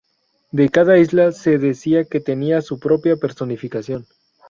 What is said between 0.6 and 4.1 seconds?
cada isla se decía que tenía su propia personificación.